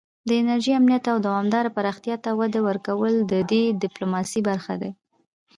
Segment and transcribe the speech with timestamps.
[0.27, 4.91] د انرژۍ امنیت او دوامداره پراختیا ته وده ورکول د دې ډیپلوماسي برخې دي